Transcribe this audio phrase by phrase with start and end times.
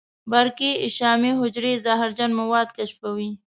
[0.31, 3.31] برقي شامي حجرې زهرجن مواد کشفوي.